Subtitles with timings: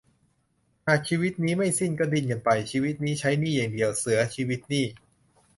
[0.87, 4.85] หากชีวิตนี้ไม่สิ้น ก็ดิ้นกันไป ชีวิตนี้ใช้หนี้อย่างเดียว เสือ- ชีวิตหนี้